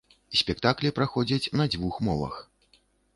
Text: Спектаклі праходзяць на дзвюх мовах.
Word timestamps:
Спектаклі 0.39 0.91
праходзяць 0.99 1.51
на 1.61 1.67
дзвюх 1.73 1.99
мовах. 2.09 2.33